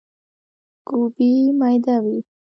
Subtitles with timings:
[0.87, 2.17] ګوبی ميده وي.